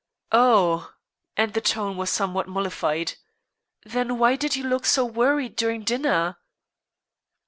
[0.31, 0.95] "Oh!"
[1.37, 3.17] And the tone was somewhat mollified.
[3.83, 6.37] "Then why did you look so worried during dinner?"